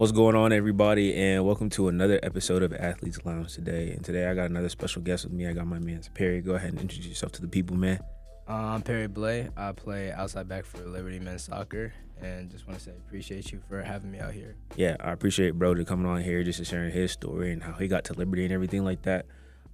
[0.00, 3.90] What's going on, everybody, and welcome to another episode of Athletes Lounge today.
[3.90, 5.46] And today I got another special guest with me.
[5.46, 6.40] I got my man Perry.
[6.40, 8.00] Go ahead and introduce yourself to the people, man.
[8.48, 9.50] Uh, I'm Perry Blay.
[9.58, 13.60] I play outside back for Liberty Men's Soccer, and just want to say appreciate you
[13.68, 14.56] for having me out here.
[14.74, 17.74] Yeah, I appreciate bro to coming on here just to sharing his story and how
[17.74, 19.26] he got to Liberty and everything like that.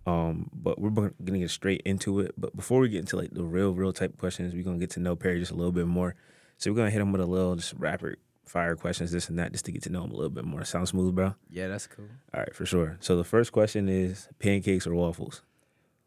[0.08, 2.32] Um, but we're gonna get straight into it.
[2.36, 5.00] But before we get into like the real, real type questions, we're gonna get to
[5.00, 6.16] know Perry just a little bit more.
[6.58, 8.16] So we're gonna hit him with a little just rapid
[8.46, 10.64] fire questions, this and that, just to get to know him a little bit more.
[10.64, 11.35] Sound smooth, bro?
[11.50, 12.07] Yeah, that's cool.
[12.32, 12.96] All right, for sure.
[13.00, 15.43] So the first question is pancakes or waffles?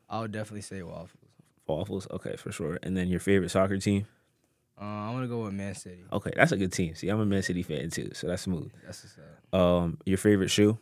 [0.09, 1.23] I would definitely say waffles.
[1.67, 2.79] Waffles, okay, for sure.
[2.81, 4.07] And then your favorite soccer team?
[4.81, 6.03] Uh, I want to go with Man City.
[6.11, 6.95] Okay, that's a good team.
[6.95, 8.71] See, I'm a Man City fan too, so that's smooth.
[8.85, 9.17] That's what's
[9.53, 9.59] up.
[9.59, 10.77] Um, your favorite shoe?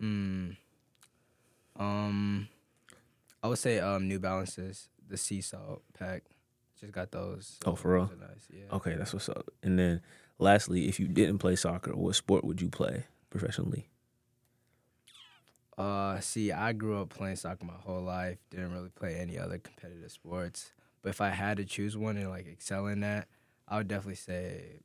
[0.00, 0.50] Hmm.
[1.78, 2.48] Um,
[3.42, 6.24] I would say um New Balances, the sea salt pack.
[6.80, 7.58] Just got those.
[7.66, 8.10] Oh, for real?
[8.18, 8.48] Nice.
[8.50, 8.74] Yeah.
[8.76, 9.50] Okay, that's what's up.
[9.62, 10.00] And then
[10.40, 13.86] lastly, if you didn't play soccer, what sport would you play professionally?
[15.78, 18.38] Uh, see, I grew up playing soccer my whole life.
[18.50, 20.72] Didn't really play any other competitive sports.
[21.02, 23.28] But if I had to choose one and like excel in that,
[23.66, 24.80] I would definitely say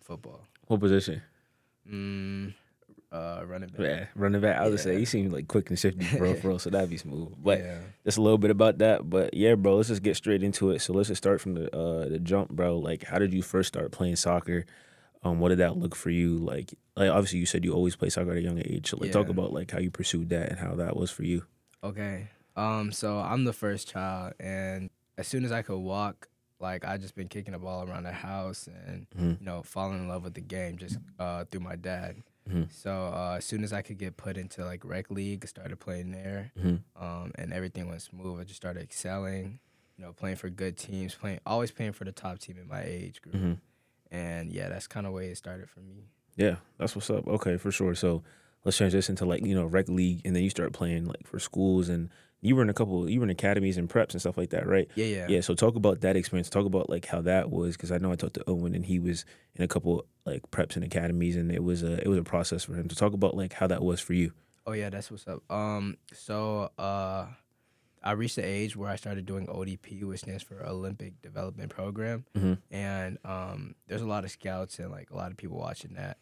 [0.00, 0.46] football.
[0.68, 1.22] What position?
[1.90, 2.54] Mm,
[3.10, 3.80] uh, running back.
[3.80, 4.58] Yeah, running back.
[4.58, 4.96] I was gonna Yeah.
[4.96, 7.32] say you seem like quick and shifty, bro, real, so that'd be smooth.
[7.42, 7.78] But yeah.
[8.04, 9.10] just a little bit about that.
[9.10, 10.80] But yeah, bro, let's just get straight into it.
[10.82, 12.78] So let's just start from the uh the jump, bro.
[12.78, 14.66] Like, how did you first start playing soccer?
[15.22, 16.36] Um, what did that look for you?
[16.38, 18.88] Like, like obviously you said you always play soccer at a young age.
[18.90, 21.44] So like, talk about like how you pursued that and how that was for you.
[21.82, 22.28] Okay.
[22.56, 26.28] Um, so I'm the first child, and as soon as I could walk,
[26.60, 29.38] like I just been kicking the ball around the house and Mhm.
[29.40, 32.16] you know falling in love with the game just uh, through my dad.
[32.50, 32.72] Mhm.
[32.72, 35.78] So uh, as soon as I could get put into like rec league, I started
[35.78, 36.80] playing there, Mhm.
[36.96, 38.40] um, and everything went smooth.
[38.40, 39.60] I just started excelling,
[39.96, 42.82] you know, playing for good teams, playing always playing for the top team in my
[42.82, 43.58] age group, Mhm.
[44.10, 46.04] And yeah, that's kind of way it started for me.
[46.36, 47.26] Yeah, that's what's up.
[47.26, 47.94] Okay, for sure.
[47.94, 48.22] So
[48.64, 51.38] let's transition to like you know rec league, and then you start playing like for
[51.38, 52.10] schools, and
[52.40, 54.66] you were in a couple, you were in academies and preps and stuff like that,
[54.66, 54.88] right?
[54.94, 55.26] Yeah, yeah.
[55.28, 55.40] Yeah.
[55.40, 56.48] So talk about that experience.
[56.48, 58.98] Talk about like how that was, because I know I talked to Owen, and he
[58.98, 59.24] was
[59.56, 62.64] in a couple like preps and academies, and it was a it was a process
[62.64, 62.88] for him.
[62.88, 64.32] To talk about like how that was for you.
[64.66, 65.42] Oh yeah, that's what's up.
[65.50, 67.26] Um, so uh,
[68.02, 72.24] I reached the age where I started doing ODP, which stands for Olympic Development Program,
[72.34, 72.58] Mhm.
[72.70, 76.18] and um, there's a lot of scouts and like a lot of people watching that.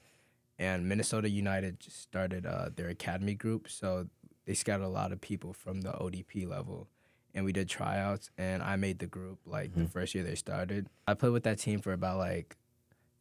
[0.58, 4.08] And Minnesota United just started uh, their academy group, so
[4.46, 6.88] they scouted a lot of people from the ODP level,
[7.34, 10.88] and we did tryouts, and I made the group like the first year they started.
[11.06, 12.56] I played with that team for about like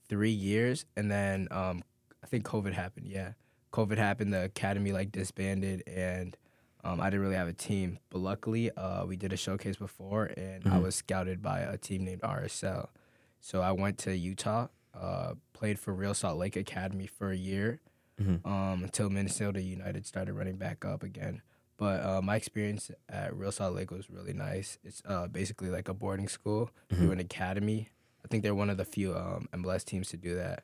[0.08, 1.84] three years, and then um,
[2.24, 3.08] I think COVID happened.
[3.08, 3.34] Yeah,
[3.74, 4.32] COVID happened.
[4.34, 6.38] The academy like disbanded, and
[6.86, 8.00] um, I didn't really have a team.
[8.10, 10.84] But luckily, uh, we did a showcase before, and I Mhm.
[10.84, 12.90] was scouted by a team named RSL.
[13.42, 17.80] So I went to Utah, uh, played for Real Salt Lake Academy for a year,
[18.22, 18.46] Mhm.
[18.46, 21.42] um, until Minnesota United started running back up again.
[21.78, 24.78] But uh, my experience at Real Salt Lake was really nice.
[24.84, 27.90] It's uh, basically like a boarding school through an academy.
[28.24, 30.64] I think they're one of the few um, MLS teams to do that.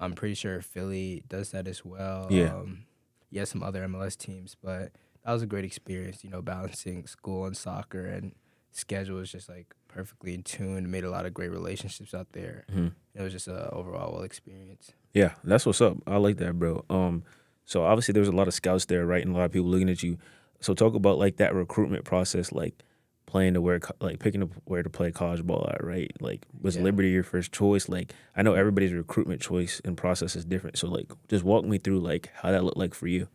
[0.00, 2.26] I'm pretty sure Philly does that as well.
[2.30, 2.54] Yeah.
[2.56, 2.86] Um,
[3.30, 4.90] yeah, some other MLS teams, but
[5.24, 6.24] that was a great experience.
[6.24, 8.32] You know, balancing school and soccer and
[8.70, 10.90] schedule was just like perfectly in tune.
[10.90, 12.64] Made a lot of great relationships out there.
[12.72, 12.92] Mhm.
[13.14, 14.92] It was just a overall well experience.
[15.12, 15.98] Yeah, that's what's up.
[16.06, 16.84] I like that, bro.
[16.88, 17.22] Um,
[17.64, 19.90] so obviously there's a lot of scouts there, right, and a lot of people looking
[19.90, 20.18] at you.
[20.60, 22.82] So talk about like that recruitment process, like
[23.26, 26.10] playing to where, like picking up where to play college ball at, right?
[26.20, 26.82] Like was Yeah.
[26.82, 27.88] Liberty your first choice?
[27.88, 30.78] Like I know everybody's recruitment choice and process is different.
[30.78, 33.28] So like just walk me through like how that looked like for you.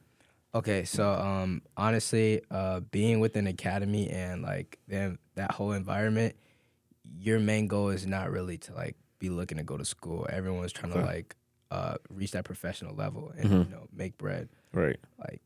[0.56, 6.36] Okay, so um, honestly, uh, being with an academy and like then that whole environment,
[7.20, 10.26] your main goal is not really to like be looking to go to school.
[10.30, 11.36] Everyone's trying to like
[11.70, 13.66] uh, reach that professional level and Mhm.
[13.70, 14.50] you know make bread.
[14.74, 14.98] Right.
[15.20, 15.42] Like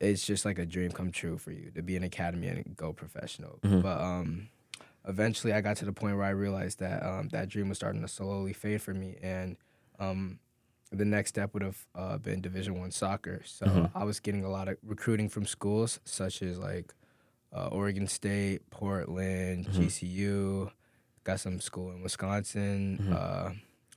[0.00, 2.92] it's just like a dream come true for you to be an academy and go
[2.92, 3.58] professional.
[3.62, 3.82] Mhm.
[3.82, 4.48] But um,
[5.06, 8.02] eventually, I got to the point where I realized that um, that dream was starting
[8.02, 9.56] to slowly fade for me, and
[9.98, 10.38] um,
[10.90, 13.42] the next step would have uh, been Division One soccer.
[13.44, 13.90] So Mhm.
[13.94, 16.94] I was getting a lot of recruiting from schools such as like
[17.50, 19.72] uh, Oregon State, Portland, Mhm.
[19.86, 20.70] GCU.
[21.24, 23.12] Got some school in Wisconsin, Mhm.
[23.14, 23.52] uh,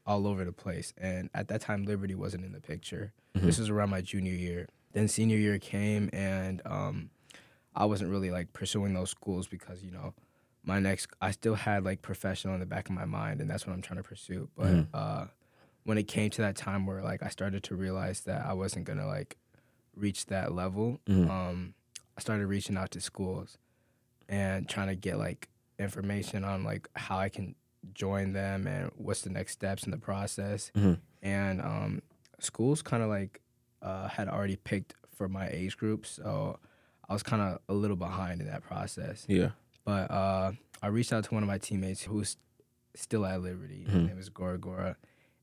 [0.06, 0.94] all over the place.
[0.98, 3.12] And at that time, Liberty wasn't in the picture.
[3.36, 3.42] Mhm.
[3.42, 4.68] This was around my junior year.
[4.94, 7.10] Then senior year came, and um,
[7.76, 10.14] I wasn't really like pursuing those schools because you know
[10.64, 13.66] my next I still had like professional in the back of my mind, and that's
[13.68, 14.50] what I'm trying to pursue.
[14.56, 14.88] But Mhm.
[14.94, 15.26] uh,
[15.84, 18.86] when it came to that time where like I started to realize that I wasn't
[18.86, 19.38] gonna like
[19.96, 21.30] reach that level, Mhm.
[21.30, 21.74] um,
[22.18, 23.58] I started reaching out to schools
[24.30, 25.50] and trying to get like
[25.80, 27.56] information on like how I can
[27.94, 30.72] join them and what's the next steps in the process.
[30.76, 31.00] Mhm.
[31.24, 32.02] And um,
[32.40, 33.42] schools kind of like
[33.82, 36.60] uh, had already picked for my age group, so
[37.10, 39.26] I was kind of a little behind in that process.
[39.28, 39.52] Yeah.
[39.84, 40.52] But uh,
[40.84, 42.38] I reached out to one of my teammates who's
[42.96, 43.84] still at Liberty.
[43.86, 44.08] His Mhm.
[44.10, 44.98] name is Gora Gora,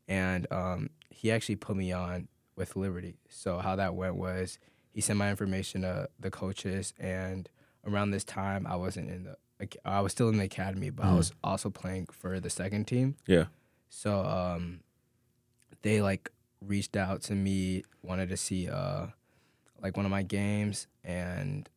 [0.09, 3.19] and um, he actually put me on with Liberty.
[3.29, 4.59] So how that went was
[4.91, 7.49] he sent my information to the coaches, and
[7.87, 9.37] around this time I wasn't in the
[9.85, 11.17] I was still in the academy, but I Mhm.
[11.17, 13.17] was also playing for the second team.
[13.27, 13.47] Yeah.
[13.89, 14.81] So um,
[15.83, 16.31] they like
[16.61, 19.09] reached out to me, wanted to see uh,
[19.83, 21.69] like one of my games, and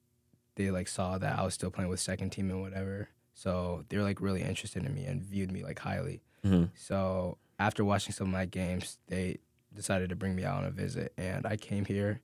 [0.55, 3.09] they like saw that I was still playing with second team and whatever.
[3.33, 6.21] So they were like really interested in me and viewed me like highly.
[6.43, 9.37] hmm So after watching some of my games, they
[9.75, 12.21] decided to bring me out on a visit, and I came here,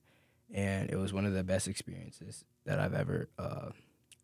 [0.52, 3.70] and it was one of the best experiences that I've ever uh,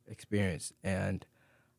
[0.09, 1.25] experienced, and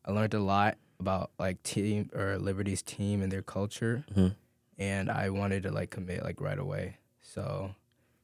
[0.04, 4.34] I learned a lot about like team or Liberty's team and their culture, Mhm.
[4.78, 6.96] and I wanted to like commit like right away.
[7.20, 7.74] So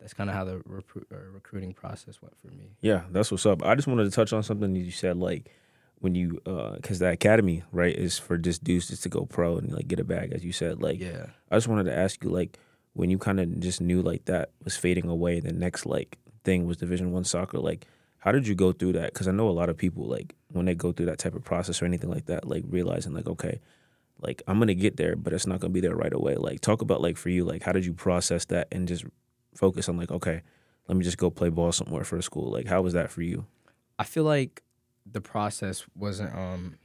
[0.00, 2.76] that's kind of how the recru- recruiting process went for me.
[2.80, 3.62] Yeah, that's what's up.
[3.62, 5.50] I just wanted to touch on something that you said, like
[6.02, 9.56] when you, uh, because the academy, right, is for just dudes just to go pro
[9.56, 10.82] and like get a bag, as you said.
[10.82, 11.26] Like, Yeah.
[11.50, 12.58] I just wanted to ask you, like,
[12.94, 16.66] when you kind of just knew like that was fading away, the next like thing
[16.66, 17.58] was Division One soccer.
[17.58, 17.86] Like,
[18.18, 19.12] how did you go through that?
[19.12, 21.44] Because I know a lot of people like when they go through that type of
[21.44, 23.60] process or anything like that, like realizing like, okay,
[24.20, 26.34] like I'm gonna get there, but it's not gonna be there right away.
[26.34, 29.04] Like, talk about like for you, like how did you process that and just
[29.54, 30.42] focus on like, okay,
[30.88, 32.50] let me just go play ball somewhere for a school.
[32.50, 33.46] Like, how was that for you?
[33.98, 34.62] I feel like
[35.10, 36.76] the process wasn't um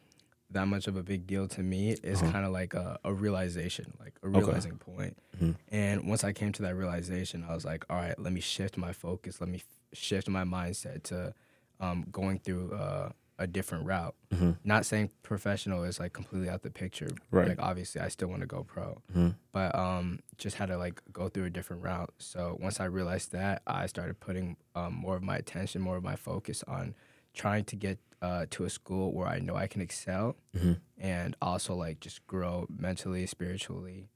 [0.50, 1.92] that much of a big deal to me.
[1.92, 2.32] It's Uh-huh.
[2.32, 4.40] kind of like a, a realization, like a Okay.
[4.40, 5.18] realizing point.
[5.38, 5.56] Mhm.
[5.68, 8.78] And once I came to that realization, I was like, all right, let me shift
[8.78, 9.42] my focus.
[9.42, 9.66] Let me f-
[9.98, 11.34] shift my mindset to
[11.82, 14.16] um, going through uh, a different route.
[14.34, 14.56] Mhm.
[14.64, 17.10] Not saying professional is like completely out the picture.
[17.30, 17.50] Right.
[17.50, 19.36] Like obviously, I still want to go pro Mhm.
[19.52, 22.14] but um, just had to like go through a different route.
[22.20, 26.04] So once I realized that, I started putting um, more of my attention, more of
[26.04, 26.96] my focus on
[27.34, 30.80] trying to get uh, to a school where I know I can excel Mhm.
[30.98, 34.10] and also like just grow mentally, spiritually,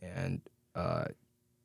[0.00, 0.40] and
[0.74, 1.06] uh,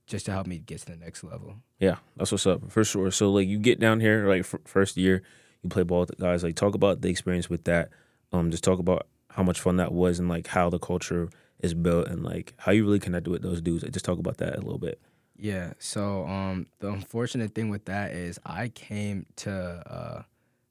[0.08, 1.56] just to help me get to the next level.
[1.80, 3.12] Yeah, that's what's up for sure.
[3.12, 5.22] So like you get down here like f- first year,
[5.62, 6.44] you play ball with the guys.
[6.44, 7.90] Like talk about the experience with that.
[8.32, 11.30] Um, just talk about how much fun that was and like how the culture
[11.60, 13.84] is built and like how you really connected with those dudes.
[13.84, 15.00] Like, just talk about that a little bit.
[15.38, 15.74] Yeah.
[15.80, 20.24] So um, the unfortunate thing with that is I came to uh,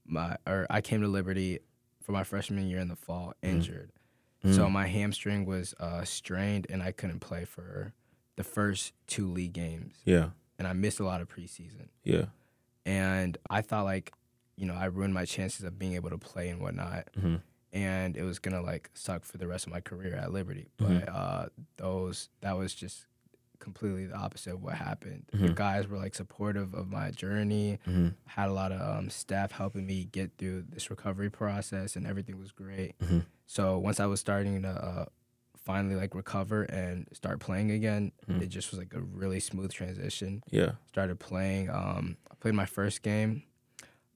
[0.04, 1.60] my or I came to Liberty
[2.02, 3.92] for my freshman year in the fall injured.
[4.44, 4.72] So Mhm.
[4.72, 7.92] my hamstring was uh, strained and I couldn't play for
[8.34, 11.88] the first two league games, Yeah, and I missed a lot of preseason.
[12.02, 12.26] yeah,
[12.84, 14.12] And I thought like,
[14.56, 17.08] you know, I ruined my chances of being able to play and whatnot.
[17.14, 17.36] hmm
[17.74, 20.68] and it was gonna like suck for the rest of my career at Liberty.
[20.78, 21.00] Mhm.
[21.06, 21.46] But uh,
[21.78, 23.06] those that was just
[23.62, 25.24] completely the opposite of what happened.
[25.32, 25.54] The Mhm.
[25.54, 27.78] guys were like supportive of my journey.
[27.84, 32.06] hmm Had a lot of um, staff helping me get through this recovery process, and
[32.06, 32.98] everything was great.
[32.98, 33.24] Mhm.
[33.46, 35.04] So once I was starting to uh,
[35.56, 38.42] finally like recover and start playing again, Mhm.
[38.42, 40.42] it just was like a really smooth transition.
[40.50, 41.70] yeah, Started playing.
[41.70, 43.44] Um, I played my first game.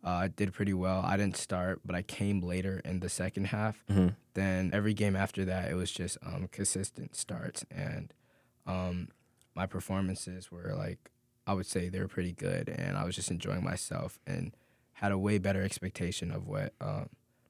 [0.04, 1.00] Uh, I did pretty well.
[1.02, 5.16] I didn't start, but I came later in the second half hmm then every game
[5.16, 8.12] after that it was just um, consistent starts and
[8.66, 9.08] um,
[9.56, 11.10] my performances were like
[11.46, 14.54] i would say they were pretty good and i was just enjoying myself and
[14.92, 17.08] had a way better expectation of what um,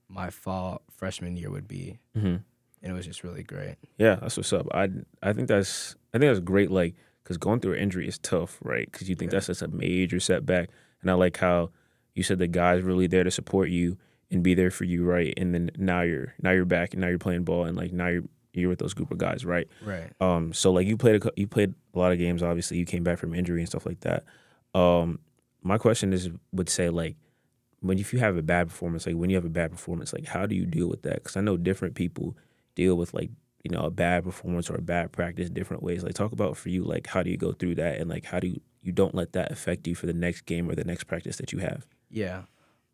[0.08, 2.36] my fall freshman year would be hmm
[2.82, 4.16] and it was just really great yeah.
[4.20, 4.66] That's what's up.
[4.72, 4.88] I
[5.22, 6.70] I think that's I think that's great.
[6.70, 6.94] Like
[7.24, 8.86] because going through an injury is tough, right?
[8.92, 9.36] Because you think Yeah.
[9.38, 10.68] that's just a major setback.
[11.00, 11.70] And I like how
[12.14, 13.96] you said the guys really there to support you
[14.30, 15.32] and be there for you, right?
[15.38, 18.08] And then now you're now you're back and now you're playing ball and like now
[18.08, 18.24] you're
[18.60, 19.68] you're with those group of guys, right?
[19.84, 22.42] right Um, so like you played a, you played a lot of games.
[22.42, 24.24] Obviously, you came back from injury and stuff like that.
[24.74, 25.20] Um,
[25.62, 27.16] my question is, would say like,
[27.80, 30.26] when if you have a bad performance, like when you have a bad performance, like
[30.26, 31.22] how do you deal with that?
[31.22, 32.36] Because I know different people
[32.74, 33.30] deal with like
[33.64, 36.02] you know a bad performance or a bad practice different ways.
[36.02, 38.40] Like talk about for you, like how do you go through that and like how
[38.40, 41.04] do you you don't let that affect you for the next game or the next
[41.04, 41.86] practice that you have.
[42.08, 42.42] yeah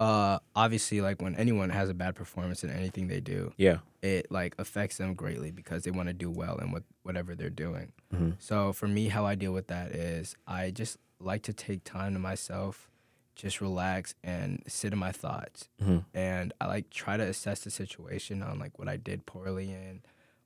[0.02, 3.78] uh, obviously like when anyone has a bad performance in anything they do Yeah.
[4.02, 7.58] it like affects them greatly because they want to do well in what whatever they're
[7.66, 8.32] doing Mhm.
[8.38, 12.12] So for me, how I deal with that is I just like to take time
[12.14, 12.90] to myself,
[13.36, 15.68] just relax and sit in my thoughts.
[15.80, 16.04] Mhm.
[16.12, 20.00] And I like try to assess the situation on like what I did poorly and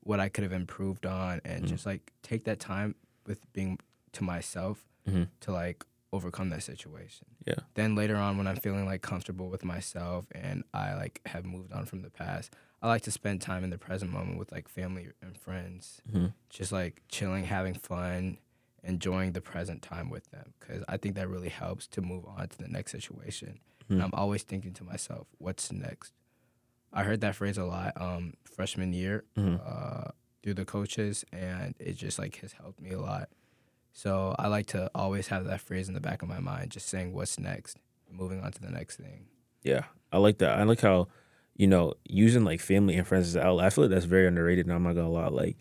[0.08, 1.68] what I could have improved on, and Mhm.
[1.68, 2.94] just like take that time
[3.26, 3.78] with being
[4.12, 5.26] to myself Mhm.
[5.40, 7.26] to like overcome that situation.
[7.46, 7.54] Yeah.
[7.74, 11.72] Then later on, when I'm feeling like comfortable with myself and I like have moved
[11.72, 14.68] on from the past, I like to spend time in the present moment with like
[14.68, 16.32] family and friends Mhm.
[16.50, 18.38] just like chilling, having fun,
[18.84, 22.48] enjoying the present time with them because I think that really helps to move on
[22.48, 23.58] to the next situation.
[23.88, 23.94] Hmm.
[23.94, 26.12] And I'm always thinking to myself, what's next?
[26.92, 29.60] I heard that phrase a lot um, freshman year Mhm.
[29.66, 33.28] uh, through the coaches, and it just like has helped me a lot.
[33.96, 36.86] So I like to always have that phrase in the back of my mind, just
[36.86, 37.78] saying what's next,
[38.12, 39.24] moving on to the next thing.
[39.62, 40.58] Yeah, I like that.
[40.58, 41.08] I like how,
[41.56, 43.64] you know, using like family and friends as outlet.
[43.64, 44.66] I feel like that's very underrated.
[44.66, 45.28] And I'm not gonna lie.
[45.28, 45.56] Like,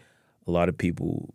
[0.45, 1.33] a lot of people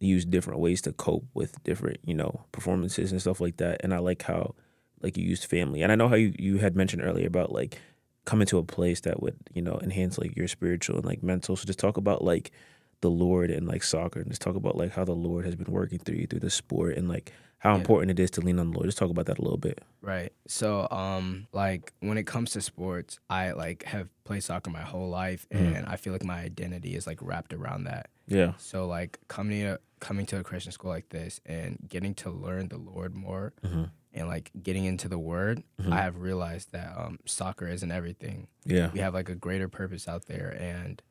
[0.00, 3.82] use different ways to cope with different, you know, performances and stuff like that.
[3.84, 4.54] And I like how,
[5.02, 5.82] like, you used family.
[5.82, 7.78] And I know how you you had mentioned earlier about like
[8.24, 11.56] coming to a place that would, you know, enhance like your spiritual and like mental.
[11.56, 12.52] So just talk about like
[13.00, 15.72] the Lord and like soccer, and just talk about like how the Lord has been
[15.72, 17.78] working through you through the sport and like how Yeah.
[17.80, 18.86] important it is to lean on the Lord.
[18.86, 19.80] Just talk about that a little bit.
[20.00, 20.32] Right.
[20.46, 25.08] So, um, like when it comes to sports, I like have played soccer my whole
[25.10, 25.76] life, Mhm.
[25.76, 28.10] and I feel like my identity is like wrapped around that.
[28.28, 28.52] Yeah.
[28.58, 32.68] So, like coming to coming to a Christian school like this and getting to learn
[32.68, 35.92] the Lord more, hmm and like getting into the Word, Mhm.
[35.92, 38.48] I have realized that um, soccer isn't everything.
[38.64, 38.90] Yeah.
[38.92, 41.02] We have like a greater purpose out there, and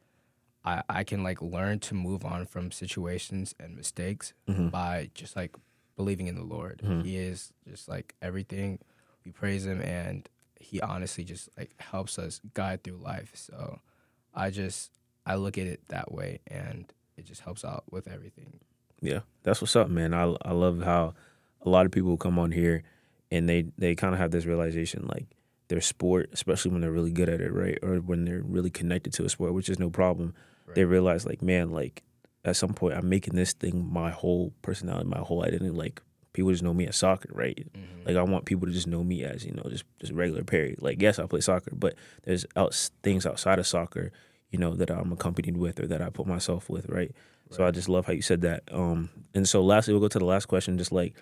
[0.68, 5.36] I I can like learn to move on from situations and mistakes hmm by just
[5.36, 5.54] like
[5.96, 6.82] believing in the Lord.
[6.84, 7.04] Mhm.
[7.06, 8.80] He is just like everything.
[9.26, 10.28] We praise him and
[10.60, 13.32] he honestly just like helps us guide through life.
[13.36, 13.80] So
[14.34, 14.92] I just
[15.26, 18.60] I look at it that way and it just helps out with everything.
[19.02, 20.14] Yeah, that's what's up, man.
[20.14, 21.14] I I love how
[21.62, 22.84] a lot of people come on here
[23.32, 25.26] and they they kind of have this realization like
[25.68, 29.12] their sport, especially when they're really good at it, right, or when they're really connected
[29.14, 30.34] to a sport, which is no problem.
[30.76, 32.04] They realize like, man, like
[32.46, 35.70] at some point I'm making this thing my whole personality, my whole identity.
[35.72, 36.02] Like
[36.34, 37.68] people just know me as soccer, right?
[37.76, 38.06] Mhm.
[38.06, 40.76] Like I want people to just know me as you know just just regular Perry.
[40.80, 44.12] Like yes, I play soccer, but there's out, things outside of soccer,
[44.52, 47.12] you know, that I'm accompanied with or that I put myself with, right?
[47.50, 48.64] So I just love how you said that.
[48.74, 50.78] Um, and so lastly, we'll go to the last question.
[50.78, 51.14] Just like,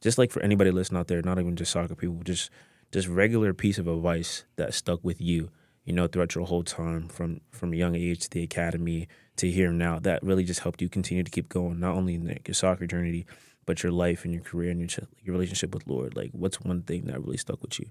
[0.00, 2.50] just like for anybody listening out there, not even just soccer people, just
[2.92, 5.50] just regular piece of advice that stuck with you,
[5.86, 9.50] you know, throughout your whole time from from a young age to the academy to
[9.50, 9.98] here now.
[9.98, 13.24] That really just helped you continue to keep going, not only in your soccer journey,
[13.64, 16.14] but your life and your career and your ch- your relationship with Lord.
[16.16, 17.86] Like, what's one thing that really stuck with you?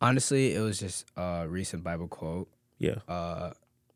[0.00, 2.48] Honestly, it was just a recent Bible quote,
[2.78, 3.00] Yeah.
[3.08, 3.52] uh,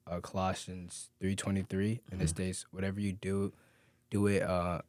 [0.06, 3.52] uh Colossians 3:23 and it states whatever you do
[4.10, 4.80] do it uh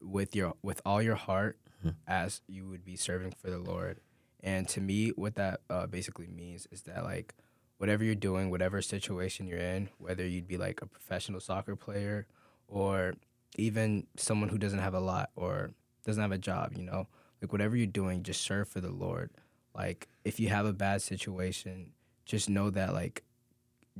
[0.00, 1.94] with your with all your heart Mhm.
[2.08, 4.00] as you would be serving for the Lord.
[4.42, 7.34] And to me, what that uh, basically means is that like
[7.82, 12.28] whatever you're doing, whatever situation you're in, whether you'd be like a professional soccer player
[12.68, 13.14] or
[13.58, 15.72] even someone who doesn't have a lot or
[16.06, 17.08] doesn't have a job, you know,
[17.40, 19.30] like whatever you're doing, just serve for the Lord.
[19.74, 21.90] Like if you have a bad situation,
[22.24, 23.24] just know that like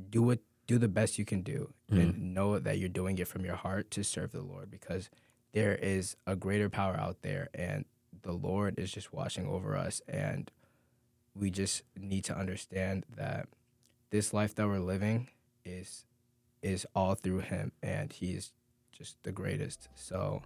[0.09, 1.99] do what do the best you can do mm-hmm.
[1.99, 5.09] and know that you're doing it from your heart to serve the Lord because
[5.51, 7.83] there is a greater power out there and
[8.21, 10.49] the Lord is just watching over us and
[11.35, 13.49] we just need to understand that
[14.13, 15.27] this life that we're living
[15.65, 16.05] is
[16.61, 18.51] is all through him and he is
[18.91, 19.89] just the greatest.
[19.95, 20.43] So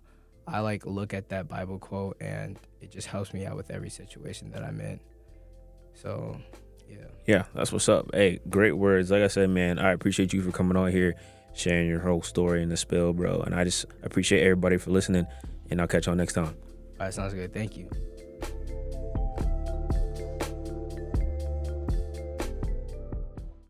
[0.47, 3.89] I like look at that Bible quote and it just helps me out with every
[3.89, 5.01] situation that I'm in.
[5.93, 6.38] So
[6.89, 7.07] yeah.
[7.25, 8.09] Yeah, that's what's up.
[8.13, 9.12] Hey, great words.
[9.12, 11.15] Like I said, man, I appreciate you for coming on here,
[11.53, 13.41] sharing your whole story in the spill, bro.
[13.41, 15.27] And I just appreciate everybody for listening.
[15.69, 16.45] And I'll catch y'all next time.
[16.45, 16.53] All
[17.01, 17.53] right, sounds good.
[17.53, 17.89] Thank you.